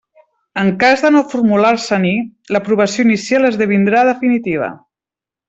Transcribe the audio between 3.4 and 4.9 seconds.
esdevindrà definitiva.